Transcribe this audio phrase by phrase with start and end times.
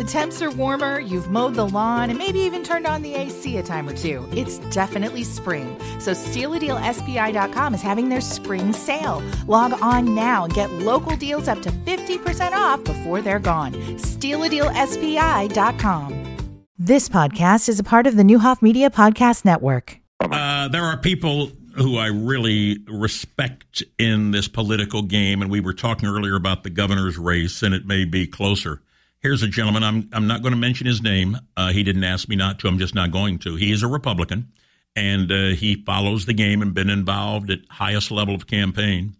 [0.00, 3.58] The temps are warmer, you've mowed the lawn, and maybe even turned on the AC
[3.58, 4.26] a time or two.
[4.32, 5.78] It's definitely spring.
[5.98, 9.22] So StealADealSPI.com is having their spring sale.
[9.46, 13.74] Log on now and get local deals up to 50% off before they're gone.
[13.74, 16.36] StealADealSPI.com.
[16.78, 19.98] This podcast is a part of the Neuhoff Media Podcast Network.
[20.18, 25.74] Uh, there are people who I really respect in this political game, and we were
[25.74, 28.80] talking earlier about the governor's race, and it may be closer.
[29.20, 29.82] Here's a gentleman.
[29.82, 31.36] I'm I'm not going to mention his name.
[31.56, 32.68] Uh, he didn't ask me not to.
[32.68, 33.54] I'm just not going to.
[33.56, 34.52] He is a Republican,
[34.96, 39.16] and uh, he follows the game and been involved at highest level of campaign.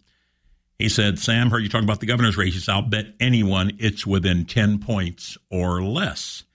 [0.79, 2.55] He said, "Sam, heard you talking about the governor's race.
[2.55, 6.45] He said, I'll bet anyone it's within ten points or less."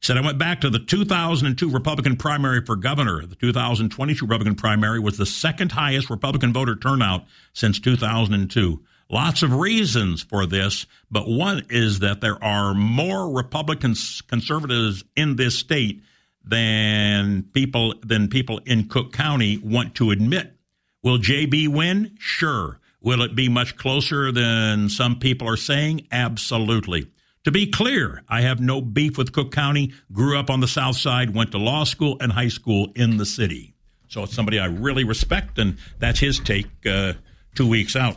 [0.00, 3.24] He said, I went back to the 2002 Republican primary for governor.
[3.24, 8.82] The 2022 Republican primary was the second highest Republican voter turnout since 2002.
[9.12, 15.36] Lots of reasons for this, but one is that there are more Republicans, conservatives in
[15.36, 16.02] this state
[16.42, 20.56] than people than people in Cook County want to admit.
[21.02, 22.16] Will JB win?
[22.18, 22.80] Sure.
[23.02, 26.06] Will it be much closer than some people are saying?
[26.10, 27.06] Absolutely.
[27.44, 29.92] To be clear, I have no beef with Cook County.
[30.10, 33.26] Grew up on the South Side, went to law school and high school in the
[33.26, 33.74] city.
[34.08, 37.12] So it's somebody I really respect, and that's his take uh,
[37.54, 38.16] two weeks out.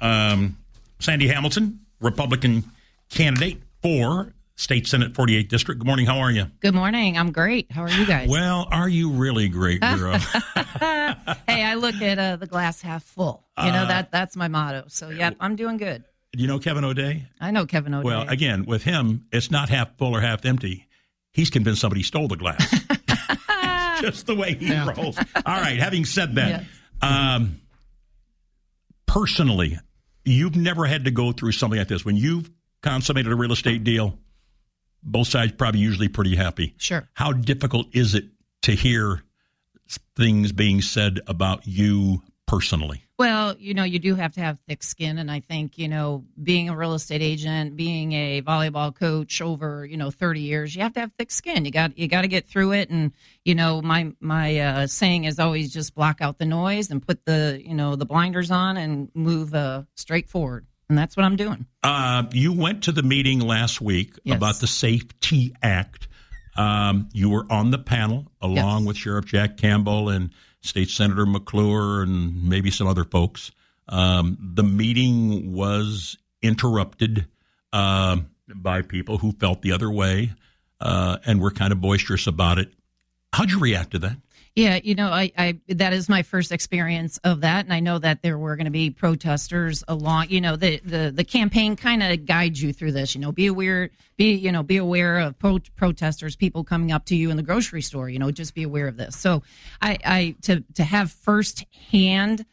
[0.00, 0.56] Um,
[1.00, 2.64] Sandy Hamilton, Republican
[3.10, 5.78] candidate for State Senate 48th District.
[5.80, 6.06] Good morning.
[6.06, 6.46] How are you?
[6.60, 7.18] Good morning.
[7.18, 7.70] I'm great.
[7.72, 8.28] How are you guys?
[8.28, 10.16] Well, are you really great, girl?
[10.16, 13.44] hey, I look at uh, the glass half full.
[13.58, 14.84] You know Uh, that that's my motto.
[14.88, 16.04] So, yep, I'm doing good.
[16.32, 17.24] Do you know Kevin O'Day?
[17.40, 18.04] I know Kevin O'Day.
[18.06, 20.86] Well, again, with him, it's not half full or half empty.
[21.32, 22.58] He's convinced somebody stole the glass.
[24.00, 25.16] Just the way he rolls.
[25.18, 25.78] All right.
[25.78, 26.64] Having said that,
[27.00, 27.60] um,
[29.14, 29.78] personally,
[30.24, 32.04] you've never had to go through something like this.
[32.04, 32.50] When you've
[32.82, 34.18] consummated a real estate deal,
[35.04, 36.74] both sides probably usually pretty happy.
[36.78, 37.08] Sure.
[37.14, 38.24] How difficult is it
[38.62, 39.22] to hear
[40.16, 43.03] things being said about you personally?
[43.16, 46.24] Well, you know, you do have to have thick skin, and I think you know,
[46.42, 50.82] being a real estate agent, being a volleyball coach over you know 30 years, you
[50.82, 51.64] have to have thick skin.
[51.64, 53.12] You got you got to get through it, and
[53.44, 57.24] you know, my my uh, saying is always just block out the noise and put
[57.24, 61.36] the you know the blinders on and move uh, straight forward, and that's what I'm
[61.36, 61.66] doing.
[61.84, 64.36] Uh, you went to the meeting last week Yes.
[64.36, 66.08] about the Safety Act.
[66.56, 68.86] Um, you were on the panel along Yes.
[68.88, 70.30] with Sheriff Jack Campbell and
[70.64, 73.50] State Senator McClure and maybe some other folks.
[73.88, 77.26] Um, the meeting was interrupted
[77.72, 78.18] uh,
[78.54, 80.32] by people who felt the other way
[80.80, 82.72] uh, and were kind of boisterous about it.
[83.32, 84.16] How'd you react to that?
[84.56, 87.98] Yeah, you know, I, I that is my first experience of that, and I know
[87.98, 90.26] that there were going to be protesters along.
[90.28, 93.16] You know, the the the campaign kind of guides you through this.
[93.16, 97.04] You know, be aware, be you know, be aware of pro- protesters, people coming up
[97.06, 98.08] to you in the grocery store.
[98.08, 99.16] You know, just be aware of this.
[99.16, 99.42] So,
[99.82, 102.46] I, I to to have first hand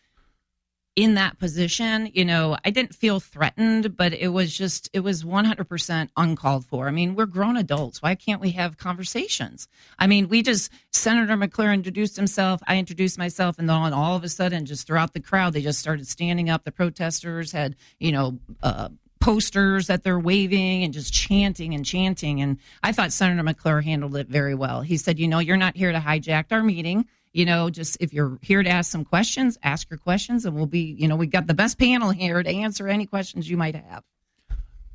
[0.95, 5.23] in that position, you know, I didn't feel threatened, but it was just, it was
[5.23, 6.87] 100% uncalled for.
[6.87, 8.01] I mean, we're grown adults.
[8.01, 9.69] Why can't we have conversations?
[9.97, 12.61] I mean, we just, Senator McClure introduced himself.
[12.67, 13.57] I introduced myself.
[13.57, 16.65] And then all of a sudden, just throughout the crowd, they just started standing up.
[16.65, 18.89] The protesters had, you know, uh,
[19.21, 22.41] posters that they're waving and just chanting and chanting.
[22.41, 24.81] And I thought Senator McClure handled it very well.
[24.81, 28.13] He said, you know, you're not here to hijack our meeting you know just if
[28.13, 31.31] you're here to ask some questions ask your questions and we'll be you know we've
[31.31, 34.03] got the best panel here to answer any questions you might have.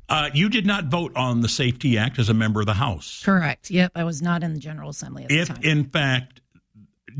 [0.09, 3.21] Uh, you did not vote on the Safety Act as a member of the House.
[3.23, 3.69] correct.
[3.69, 6.41] Yep i was not in the general assembly at the if in fact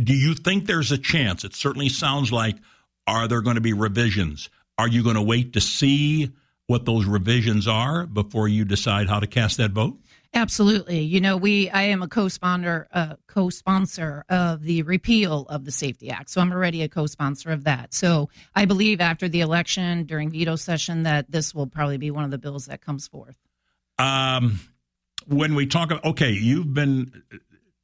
[0.02, 2.58] do you think there's a chance it certainly sounds like
[3.08, 4.50] are there going to be revisions?
[4.78, 6.32] Are you going to wait to see
[6.68, 9.98] what those revisions are before you decide how to cast that vote
[10.34, 11.00] absolutely.
[11.02, 16.10] You know we i am a co-sponsor uh, co-sponsor of the repeal of the safety
[16.10, 17.94] act so i'm already a co-sponsor of that.
[17.94, 22.24] So i believe after the election during veto session that this will probably be one
[22.24, 23.38] of the bills that comes forth.
[24.00, 24.60] Um,
[25.26, 27.24] when we talk about okay you've been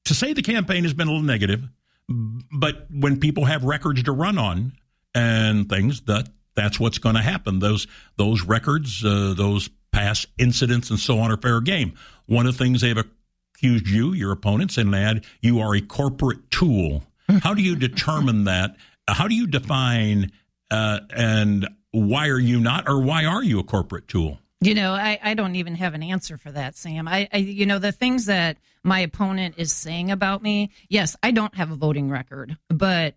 [0.05, 1.67] to say the campaign has been a little negative
[2.07, 4.73] but when people have records to run on
[5.15, 7.59] and things that that's what's going to happen.
[7.59, 11.93] Those those records uh, those past incidents and so on are fair game.
[12.25, 15.81] One of the things they've accused you your opponents in an ad you are a
[15.81, 17.03] corporate tool.
[17.41, 18.75] How do you determine that?
[19.07, 20.31] How do you define
[20.69, 24.39] uh, and why are you not or why are you a corporate tool?
[24.59, 27.07] You know, I, I don't even have an answer for that, Sam.
[27.07, 31.31] I, I, you know, the things that my opponent is saying about me, yes, I
[31.31, 33.15] don't have a voting record, but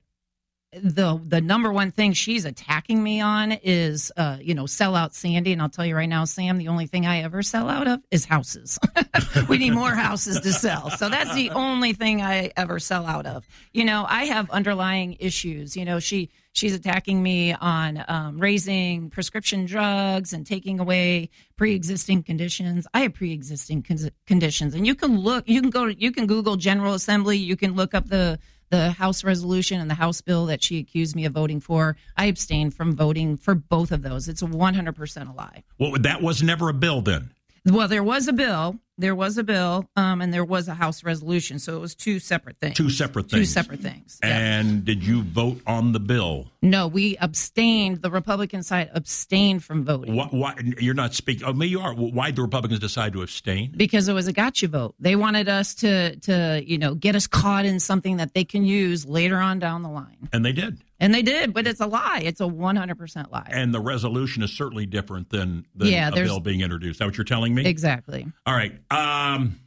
[0.83, 5.15] the the number one thing she's attacking me on is, uh, you know, sell out
[5.15, 5.53] Sandy.
[5.53, 8.01] And I'll tell you right now, Sam, the only thing I ever sell out of
[8.11, 8.79] is houses.
[9.49, 10.91] we need more houses to sell.
[10.91, 13.47] So that's the only thing I ever sell out of.
[13.73, 15.77] You know, I have underlying issues.
[15.77, 22.23] You know, she she's attacking me on um, raising prescription drugs and taking away pre-existing
[22.23, 22.87] conditions.
[22.95, 26.57] I have pre-existing con- conditions, and you can look, you can go, you can Google
[26.57, 28.39] General Assembly, you can look up the
[28.71, 31.97] the House resolution and the House bill that she accused me of voting for.
[32.17, 34.29] I abstained from voting for both of those.
[34.29, 35.65] It's 100% a lie.
[35.79, 37.33] Well, that was never a bill then.
[37.65, 38.79] Well, there was a bill.
[38.99, 41.59] There was a bill, um, and there was a House resolution.
[41.59, 42.77] So it was two separate things.
[42.77, 43.41] Two separate things.
[43.43, 44.19] Two separate things.
[44.23, 44.37] yeah.
[44.59, 46.47] And did you vote on the bill?
[46.63, 48.03] No, we abstained.
[48.03, 51.47] The Republican side abstained from voting Why, why you're not speaking?
[51.47, 51.95] Oh, maybe you are.
[51.95, 53.73] Why did the Republicans decide to abstain?
[53.77, 54.95] because it was a gotcha vote.
[54.99, 58.65] They wanted us to, to, you know, get us caught in something that they can
[58.65, 60.79] use later on down the line, And they did.
[60.99, 61.53] and they did.
[61.53, 62.23] But it's a lie.
[62.25, 63.49] It's a one hundred percent lie.
[63.51, 66.93] And the resolution is certainly different than, than Yeah, a bill being introduced.
[66.97, 67.67] Is that what you're telling me?
[67.67, 68.27] exactly.
[68.47, 68.73] All right.
[68.91, 69.61] Um,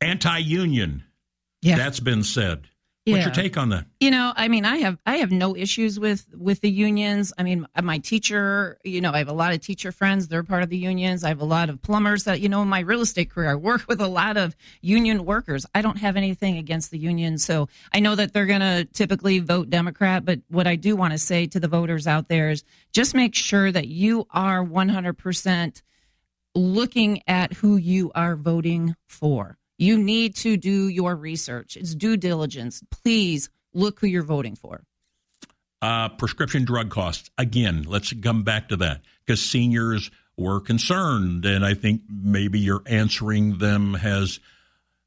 [0.00, 1.04] anti-union.
[1.62, 1.76] Yeah.
[1.76, 2.66] That's been said.
[3.04, 3.86] What's your take on that?
[3.98, 7.42] you know i mean i have i have no issues with with the unions i
[7.42, 10.68] mean my teacher you know i have a lot of teacher friends they're part of
[10.68, 13.30] the unions i have a lot of plumbers that you know in my real estate
[13.30, 16.98] career i work with a lot of union workers i don't have anything against the
[16.98, 20.94] union so i know that they're going to typically vote democrat but what i do
[20.94, 22.62] want to say to the voters out there is
[22.92, 25.82] just make sure that you are 100%
[26.54, 29.58] looking at who you are voting for.
[29.78, 31.76] You need to do your research.
[31.76, 32.82] It's due diligence.
[32.90, 34.84] Please look who you're voting for.
[35.80, 37.30] Uh, prescription drug costs.
[37.36, 42.82] Again, let's come back to that because seniors were concerned, and I think maybe your
[42.86, 44.38] answering them has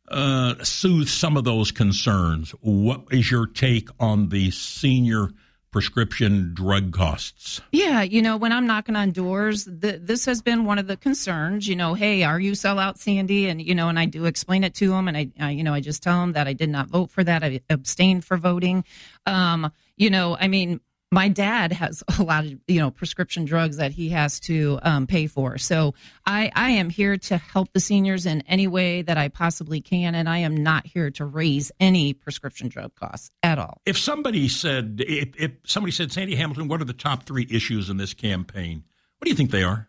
[0.10, 2.52] uh, soothed some of those concerns.
[2.62, 5.30] What is your take on the senior
[5.76, 7.60] prescription drug costs?
[7.74, 10.96] Yeah, you know, when I'm knocking on doors, th- this has been one of the
[10.96, 11.68] concerns.
[11.68, 13.50] You know, hey, are you sellout Sandy?
[13.50, 15.74] And you know, and I do explain it to them, and I, I, you know,
[15.74, 17.44] I just tell them that I did not vote for that.
[17.44, 18.86] I abstained for voting.
[19.26, 20.80] Um, you know, I mean,
[21.12, 25.08] my dad has a lot of you know prescription drugs that he has to um,
[25.08, 25.58] pay for.
[25.58, 25.94] So
[26.26, 30.16] I, I am here to help the seniors in any way that I possibly can,
[30.16, 33.82] and I am not here to raise any prescription drug costs at all.
[33.86, 37.90] If somebody said, if, if somebody said, Sandy Hamilton, what are the top three issues
[37.90, 38.84] in this campaign?
[39.20, 39.88] What do you think they are?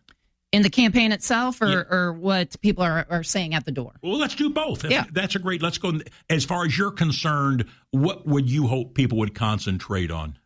[0.52, 1.82] In the campaign itself, or, Yeah.
[1.94, 3.92] or what people are, are saying at the door.
[4.02, 4.82] Well, let's do both.
[4.82, 5.04] That's, Yeah.
[5.10, 5.60] that's a great.
[5.60, 5.98] Let's go.
[6.30, 10.38] As far as you're concerned, what would you hope people would concentrate on?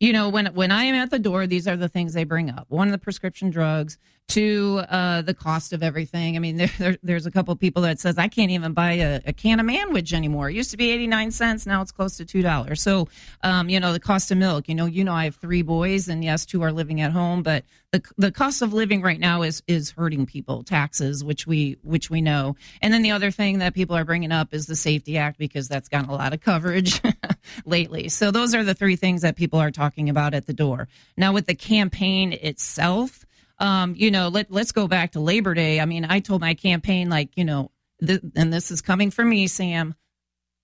[0.00, 2.50] You know when when i am at the door these are the things they bring
[2.50, 2.66] up.
[2.68, 6.36] One of the prescription drugs two uh, the cost of everything.
[6.36, 9.20] I mean there, there, there's a couple people that says i can't even buy a,
[9.26, 10.50] a can of manwich anymore.
[10.50, 11.66] It used to be 89 cents.
[11.66, 12.82] Now it's close to two dollars.
[12.82, 13.08] So
[13.42, 16.08] um, you know the cost of milk you know you know i have three boys
[16.08, 19.42] and yes two are living at home but the, the cost of living right now
[19.42, 22.56] is is hurting people taxes which we which we know.
[22.80, 25.68] And then the other thing that people are bringing up is the safety act because
[25.68, 27.00] that's gotten a lot of coverage
[27.66, 28.08] lately.
[28.08, 30.88] So those are the three things that people are talking about at the door.
[31.16, 33.25] Now with the campaign itself
[33.58, 36.54] um, you know let, let's go back to labor day i mean i told my
[36.54, 37.70] campaign like you know
[38.04, 39.94] th- and this is coming from me sam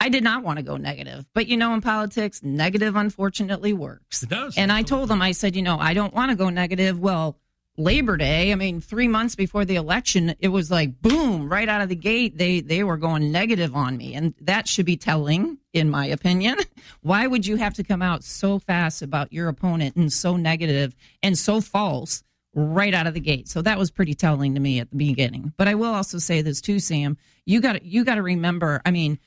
[0.03, 4.25] I did not want to go negative, but you know, in politics, negative unfortunately works.
[4.25, 4.59] It does.
[4.59, 6.99] And I told them, I said, you know, I don't want to go negative.
[6.99, 7.39] Well,
[7.79, 11.83] Labor Day, I mean, three months before the election, it was like boom, right out
[11.83, 15.59] of the gate, they they were going negative on me, and that should be telling,
[15.73, 16.57] in my opinion.
[17.03, 20.97] Why would you have to come out so fast about your opponent and so negative
[21.23, 22.25] and so false?
[22.55, 23.49] Right out of the gate.
[23.49, 25.53] So that was pretty telling to me at the beginning.
[25.57, 27.17] But I will also say this too, Sam.
[27.47, 28.81] You got you got to remember.
[28.85, 29.19] I mean,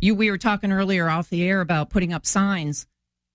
[0.00, 2.86] you we were talking earlier off the air about putting up signs.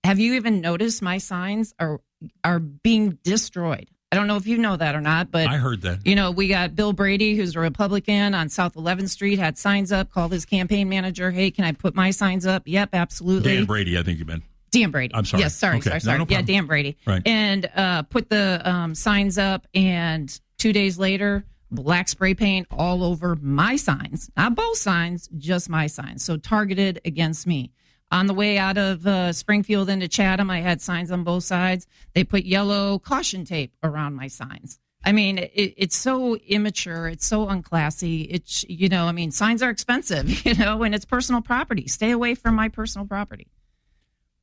[0.04, 2.00] Have you even noticed my signs are
[2.44, 3.88] are being destroyed?
[4.10, 6.06] I don't know if you know that or not, but I heard that.
[6.06, 9.92] you know, we got Bill Brady, who's a Republican on South 11th Street, had signs
[9.92, 13.54] up, called his campaign manager, "Hey, can I put my signs up?" Yep, absolutely.
[13.54, 14.44] Dan Brady, I think you meant.
[14.70, 15.14] Dan Brady.
[15.14, 15.42] I'm sorry.
[15.42, 15.90] Yes, sorry, Okay.
[15.90, 16.18] sorry, sorry.
[16.18, 16.46] no yeah, problem.
[16.46, 16.96] Dan Brady.
[17.06, 17.22] Right.
[17.26, 23.04] And uh, put the um, signs up, and two days later, black spray paint all
[23.04, 24.30] over my signs.
[24.36, 26.24] Not both signs, just my signs.
[26.24, 27.72] So targeted against me.
[28.10, 31.86] On the way out of uh, Springfield into Chatham, I had signs on both sides.
[32.14, 34.80] They put yellow caution tape around my signs.
[35.04, 37.08] I mean, it, it's so immature.
[37.08, 38.26] It's so unclassy.
[38.30, 41.86] It's, you know, I mean, signs are expensive, you know, and it's personal property.
[41.86, 43.46] Stay away from my personal property.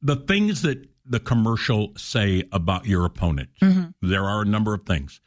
[0.01, 4.09] The things that the commercial say about your opponent, Mm-hmm.
[4.09, 5.21] there are a number of things.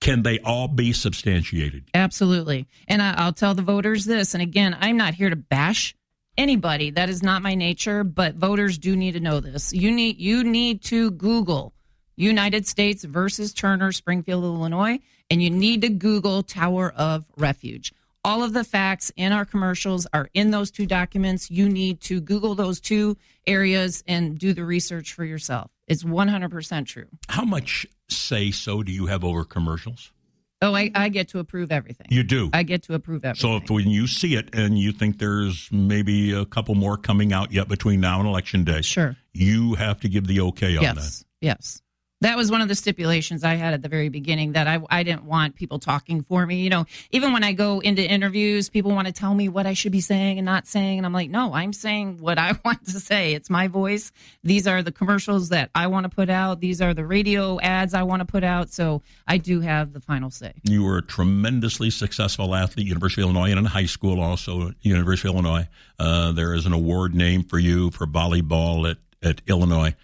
[0.00, 1.88] Can they all be substantiated?
[1.92, 2.68] Absolutely.
[2.86, 4.34] And I, I'll tell the voters this.
[4.34, 5.94] And again, I'm not here to bash
[6.36, 6.90] anybody.
[6.90, 9.72] That is not my nature, but voters do need to know this.
[9.72, 11.72] You need you need to Google
[12.16, 15.00] United States versus Turner, Springfield, Illinois,
[15.30, 17.92] and you need to Google Tower of Refuge.
[18.24, 21.50] All of the facts in our commercials are in those two documents.
[21.50, 25.70] You need to Google those two areas and do the research for yourself.
[25.86, 27.06] It's 100% true.
[27.28, 30.12] How much say so do you have over commercials?
[30.60, 32.08] Oh, I, I get to approve everything.
[32.10, 32.50] You do.
[32.52, 33.58] I get to approve everything.
[33.58, 37.32] So if when you see it and you think there's maybe a couple more coming
[37.32, 40.82] out yet between now and election day, sure, you have to give the okay on
[40.82, 41.20] yes.
[41.20, 41.24] that.
[41.40, 41.82] Yes
[42.20, 45.02] that was one of the stipulations I had at the very beginning that I, I
[45.04, 46.56] didn't want people talking for me.
[46.56, 49.74] You know, even when I go into interviews, people want to tell me what I
[49.74, 50.98] should be saying and not saying.
[50.98, 53.34] And I'm like, no, I'm saying what I want to say.
[53.34, 54.10] It's my voice.
[54.42, 56.60] These are the commercials that I want to put out.
[56.60, 58.70] These are the radio ads I want to put out.
[58.70, 60.54] So I do have the final say.
[60.64, 65.28] You were a tremendously successful athlete, University of Illinois, and in high school also, University
[65.28, 65.68] of Illinois.
[66.00, 69.94] Uh, there is an award named for you for volleyball at, at Illinois.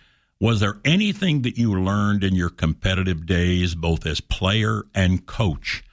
[0.41, 5.85] Was there anything that you learned in your competitive days, both as player and coach,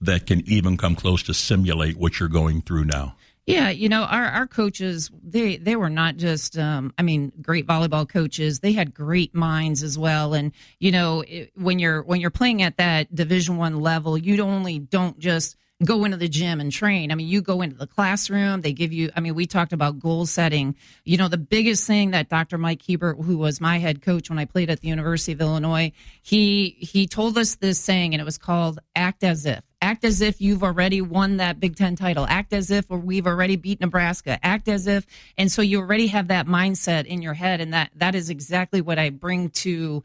[0.00, 3.16] that can even come close to simulate what you're going through now?
[3.46, 7.66] Yeah, you know, our, our coaches, they, they were not just, um, I mean, great
[7.66, 8.60] volleyball coaches.
[8.60, 10.34] They had great minds as well.
[10.34, 14.40] And, you know, it, when you're, when you're playing at that division one level, you
[14.42, 17.10] only don't just go into the gym and train.
[17.10, 19.98] I mean, you go into the classroom, they give you, I mean, we talked about
[19.98, 20.76] goal setting.
[21.04, 22.58] You know, the biggest thing that Dr.
[22.58, 25.92] Mike Hebert, who was my head coach when I played at the University of Illinois,
[26.22, 29.62] he, he told us this saying and it was called act as if.
[29.82, 32.26] Act as if you've already won that Big Ten title.
[32.26, 34.38] Act as if we've already beat Nebraska.
[34.42, 35.06] Act as if,
[35.38, 38.82] and so you already have that mindset in your head, and that that is exactly
[38.82, 40.02] what I bring to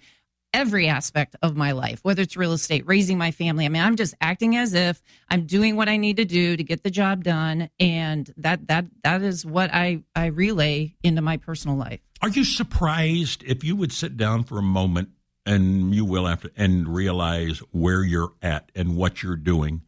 [0.56, 3.66] every aspect of my life, whether it's real estate, raising my family.
[3.66, 6.64] I mean, I'm just acting as if I'm doing what I need to do to
[6.64, 11.38] get the job done, and that that that is what I I relay into my
[11.38, 12.00] personal life.
[12.22, 15.10] Are you surprised if you would sit down for a moment
[15.46, 19.82] and you will after and realize where you're at and what you're doing?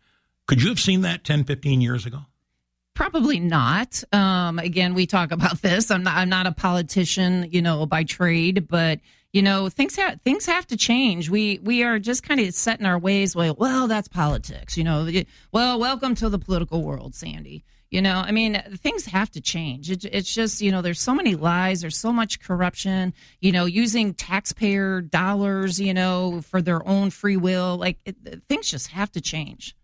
[0.47, 2.19] Could you have seen that 10, 15 years ago?
[2.93, 4.03] Probably not.
[4.11, 5.91] Um, again, we talk about this.
[5.91, 6.17] I'm not.
[6.17, 8.99] I'm not a politician, you know, by trade, but
[9.37, 11.29] you know things have things have to change.
[11.29, 14.83] We we are just kind of set in our ways well well that's politics you
[14.83, 15.07] know
[15.51, 17.63] well welcome to the political world sandy.
[17.91, 19.91] You know i mean things have to change.
[19.91, 23.65] It, it's just you know there's so many lies there's so much corruption you know
[23.65, 28.15] using taxpayer dollars you know for their own free will like it,
[28.49, 29.75] things just have to change.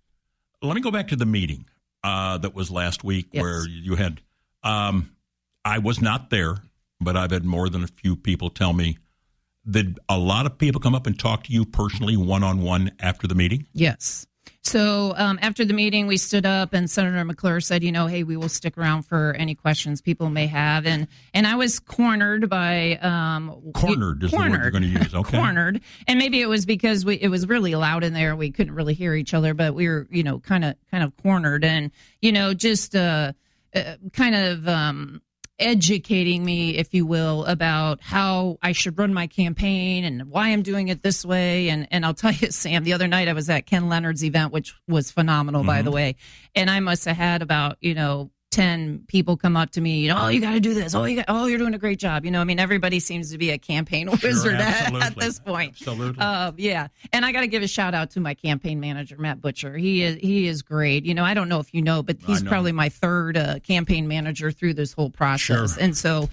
[0.63, 1.65] Let me go back to the meeting
[2.03, 3.43] uh, that was last week yes.
[3.43, 4.19] where you had
[4.63, 5.15] um,
[5.63, 6.55] i was not there
[7.00, 8.98] but i've had more than a few people tell me
[9.70, 12.91] did a lot of people come up and talk to you personally, one on one,
[13.00, 13.67] after the meeting?
[13.74, 14.27] Yes.
[14.65, 18.24] So um, after the meeting, we stood up, and Senator McClure said, "You know, hey,
[18.24, 22.50] we will stick around for any questions people may have." And and I was cornered
[22.50, 25.13] by um, cornered is cornered, the word you're going to use.
[25.13, 28.36] Okay, cornered, and maybe it was because we it was really loud in there.
[28.38, 31.15] We couldn't really hear each other, but we were you know kind of kind of
[31.17, 31.91] cornered, and
[32.22, 33.34] you know just uh,
[33.75, 35.22] uh kind of um,
[35.63, 40.62] educating me, if you will, about how I should run my campaign and why I'm
[40.62, 41.70] doing it this way.
[41.70, 44.51] And and I'll tell you, Sam, the other night I was at Ken Leonard's event,
[44.51, 45.67] which was phenomenal, mm-hmm.
[45.67, 46.15] by the way,
[46.53, 50.10] and I must have had about you know 10 people come up to me, you
[50.10, 50.93] know, oh, you got to do this.
[50.93, 52.24] Oh, you got, oh, you're doing a great job.
[52.24, 55.39] You know, I mean, everybody seems to be a campaign wizard sure, at, at, this
[55.39, 55.72] point.
[55.72, 56.22] Absolutely.
[56.22, 56.89] Uh, yeah.
[57.12, 59.75] And I got to give a shout out to my campaign manager, Matt Butcher.
[59.75, 61.03] He is, he is great.
[61.03, 62.50] You know, I don't know if you know, but he's know.
[62.50, 65.74] probably my third uh, campaign manager through this whole process.
[65.74, 65.83] Sure.
[65.83, 66.29] And so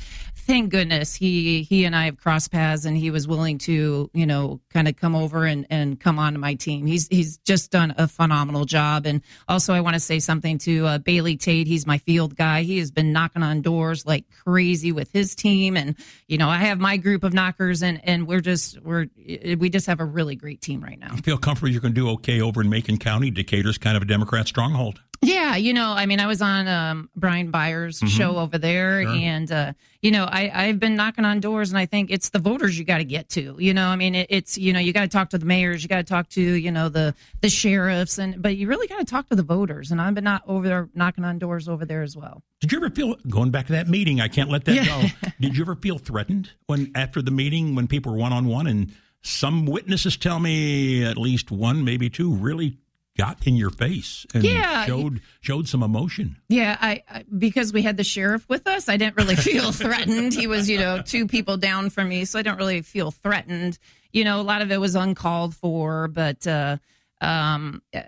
[0.50, 4.26] thank goodness he he and I have crossed paths and he was willing to you
[4.26, 6.86] know kind of come over and and come onto my team.
[6.86, 9.06] He's he's just done a phenomenal job.
[9.06, 11.66] And also I want to say something to uh, Bailey Tate.
[11.66, 12.62] He's my field guy.
[12.62, 15.76] He has been knocking on doors like crazy with his team.
[15.76, 15.94] And
[16.26, 19.06] you know I have my group of knockers and and we're just we're
[19.56, 21.14] we just have a really great team right now.
[21.14, 23.30] You feel comfortable you're going to do okay over in Macon County.
[23.30, 24.98] Decatur's kind of a Democrat stronghold.
[25.22, 28.06] Yeah, you know, I mean, I was on um, Brian Byers' mm-hmm.
[28.06, 29.12] show over there, sure.
[29.12, 32.38] and uh, you know, I I've been knocking on doors, and I think it's the
[32.38, 33.54] voters you got to get to.
[33.58, 35.82] You know, I mean, it, it's you know, you got to talk to the mayors,
[35.82, 38.98] you got to talk to you know the the sheriffs, and but you really got
[38.98, 39.90] to talk to the voters.
[39.90, 42.42] And I've been not over there knocking on doors over there as well.
[42.60, 44.20] Did you ever feel going back to that meeting?
[44.20, 44.84] I can't let that yeah.
[44.84, 45.30] go.
[45.40, 48.66] Did you ever feel threatened when after the meeting when people were one on one
[48.66, 48.92] and
[49.22, 52.78] some witnesses tell me at least one, maybe two, really
[53.18, 56.36] got in your face and yeah, showed showed some emotion.
[56.48, 60.32] Yeah, I, I, because we had the sheriff with us, I didn't really feel threatened.
[60.32, 63.78] He was, you know, two people down from me, so I didn't really feel threatened.
[64.12, 66.78] You know, a lot of it was uncalled for, but uh,
[67.20, 68.00] um, uh,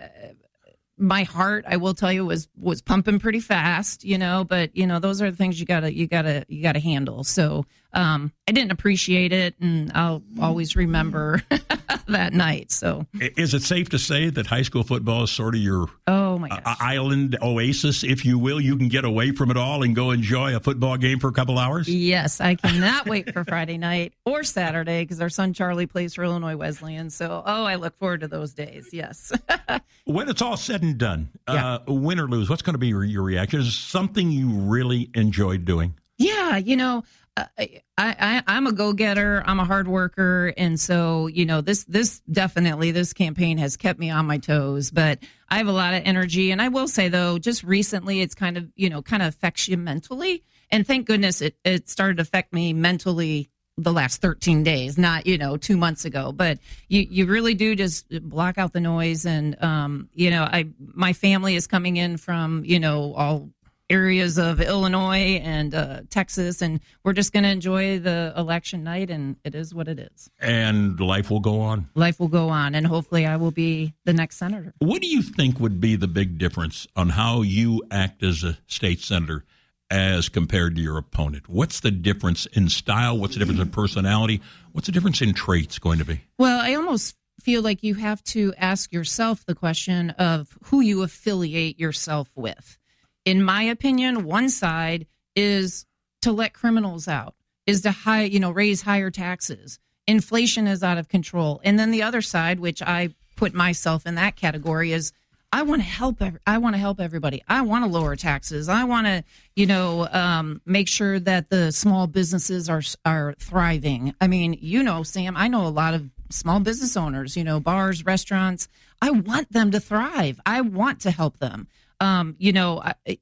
[0.97, 4.43] my heart, I will tell you, was was pumping pretty fast, you know.
[4.43, 7.23] But you know, those are the things you gotta you gotta you gotta handle.
[7.23, 11.41] So um, I didn't appreciate it, and I'll always remember
[12.07, 12.71] that night.
[12.71, 16.32] So is it safe to say that high school football is sort of your oh
[16.49, 18.59] my uh, island oasis, if you will?
[18.59, 21.31] You can get away from it all and go enjoy a football game for a
[21.31, 21.87] couple hours.
[21.87, 26.23] Yes, I cannot wait for Friday night or Saturday because our son Charlie plays for
[26.23, 27.09] Illinois Wesleyan.
[27.09, 28.89] So oh, I look forward to those days.
[28.91, 29.31] Yes.
[30.05, 31.79] when it's all said and done, yeah.
[31.87, 33.59] uh, win or lose, what's going to be your reaction?
[33.59, 35.95] Is something you really enjoyed doing?
[36.17, 37.03] Yeah, you know,
[37.35, 39.41] I, I I'm a go getter.
[39.45, 43.99] I'm a hard worker, and so you know this this definitely this campaign has kept
[43.99, 44.91] me on my toes.
[44.91, 48.35] But I have a lot of energy, and I will say though, just recently it's
[48.35, 52.17] kind of you know kind of affects you mentally, and thank goodness it it started
[52.17, 56.59] to affect me mentally the last 13 days not you know two months ago but
[56.89, 61.11] you you really do just block out the noise and um you know i my
[61.11, 63.49] family is coming in from you know all
[63.89, 69.09] areas of Illinois and uh, Texas, and we're just going to enjoy the election night,
[69.09, 70.29] and it is what it is.
[70.39, 71.89] And life will go on.
[71.95, 74.73] Life will go on, and hopefully, I will be the next senator.
[74.79, 78.57] What do you think would be the big difference on how you act as a
[78.67, 79.43] state senator?
[79.91, 83.15] As compared to your opponent, what's the difference in style?
[83.15, 84.41] What's the difference in personality?
[84.71, 86.21] What's the difference in traits going to be?
[86.39, 91.03] Well, I almost feel like you have to ask yourself the question of who you
[91.03, 92.79] affiliate yourself with
[93.25, 95.85] in my opinion, one side is
[96.21, 99.79] to let criminals out, is to high, you know, raise higher taxes.
[100.07, 101.61] Inflation is out of control.
[101.63, 105.13] And then the other side, which I put myself in that category, is
[105.53, 106.21] I want to help.
[106.47, 107.43] I want to help everybody.
[107.47, 108.67] I want to lower taxes.
[108.67, 109.23] I want to,
[109.55, 114.15] you know, um, make sure that the small businesses are are thriving.
[114.19, 117.37] I mean, you know, Sam, I know a lot of small business owners.
[117.37, 118.67] You know, bars, restaurants.
[118.99, 120.39] I want them to thrive.
[120.45, 121.67] I want to help them
[122.03, 123.17] um, you know, I,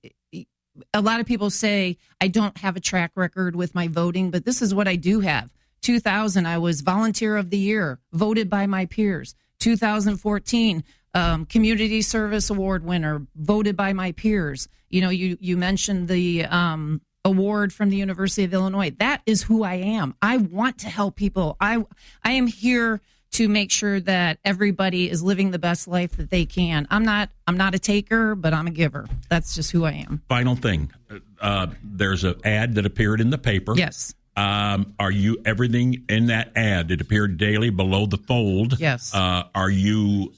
[0.93, 4.43] a lot of people say I don't have a track record with my voting, but
[4.43, 5.51] this is what I do have.
[5.81, 9.35] 2000, I was volunteer of the year, voted by my peers.
[9.59, 10.83] 2014,
[11.13, 14.67] um, community service award winner, voted by my peers.
[14.89, 18.91] You know, you you mentioned the um, award from the University of Illinois.
[18.97, 20.15] That is who I am.
[20.21, 21.55] I want to help people.
[21.59, 21.85] I
[22.23, 26.45] I am here to make sure that everybody is living the best life that they
[26.45, 26.87] can.
[26.89, 29.07] I'm not I'm not a taker, but I'm a giver.
[29.29, 30.21] That's just who I am.
[30.27, 30.91] Final thing,
[31.39, 33.73] uh, there's an ad that appeared in the paper.
[33.75, 34.13] Yes.
[34.35, 36.91] Um, are you everything in that ad?
[36.91, 38.79] It appeared daily below the fold.
[38.79, 39.13] Yes.
[39.13, 40.33] Uh, are you?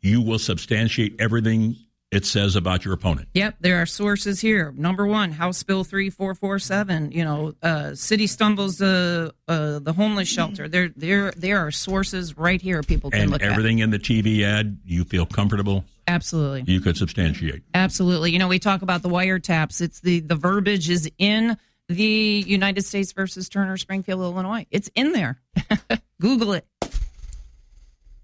[0.00, 1.76] You will substantiate everything
[2.10, 3.28] it says about your opponent.
[3.34, 4.72] Yep, there are sources here.
[4.76, 7.12] Number one, House Bill three four four seven.
[7.12, 10.68] You know, uh, city stumbles the uh, the homeless shelter.
[10.68, 12.82] There, there, there are sources right here.
[12.82, 13.84] People can and look everything at.
[13.84, 14.78] in the TV ad.
[14.84, 15.84] You feel comfortable.
[16.06, 16.64] Absolutely.
[16.66, 17.62] You could substantiate.
[17.74, 18.32] Absolutely.
[18.32, 19.82] You know, we talk about the wiretaps.
[19.82, 24.66] It's the the verbiage is in the United States versus Turner, Springfield, Illinois.
[24.70, 25.40] It's in there.
[26.20, 26.66] Google it.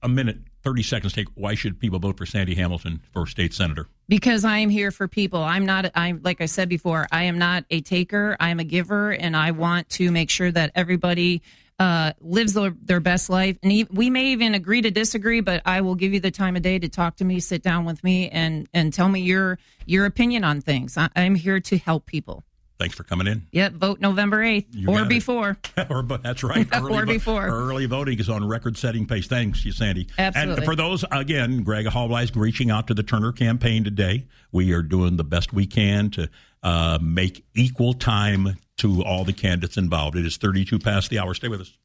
[0.03, 0.39] A minute.
[0.65, 3.89] 30 seconds take why should people vote for Sandy Hamilton for state senator?
[4.09, 5.43] Because I am here for people.
[5.43, 9.13] I'm not I'm like I said before, I am not a taker, I'm a giver
[9.13, 11.43] and I want to make sure that everybody
[11.79, 13.59] uh, lives their, their best life.
[13.63, 16.63] And we may even agree to disagree, but I will give you the time of
[16.63, 20.07] day to talk to me, sit down with me, and and tell me your your
[20.07, 20.97] opinion on things.
[20.97, 22.45] I, I'm here to help people.
[22.79, 23.47] Thanks for coming in.
[23.53, 25.57] Yep, vote November 8th or before.
[25.91, 26.67] or That's right.
[26.73, 27.49] Early or before.
[27.49, 29.27] Vo- early voting is on record setting pace.
[29.27, 30.09] Thanks, you, Sandy.
[30.19, 30.57] Absolutely.
[30.57, 34.27] And for those, again, Greg Hallwise reaching out to the Turner campaign today.
[34.51, 36.29] We are doing the best we can to
[36.63, 40.17] uh, make equal time to all the candidates involved.
[40.17, 41.35] It is 32 past the hour.
[41.35, 41.79] Stay with us.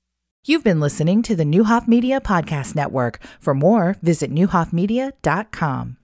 [0.45, 3.19] You've been listening to the Neuhoff Media Podcast Network.
[3.39, 5.97] For more, visit neuhoffmedia.com.